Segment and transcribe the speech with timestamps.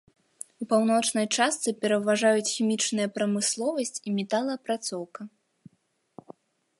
[0.63, 5.21] У паўночнай частцы пераважаюць хімічная прамысловасць і металаапрацоўка.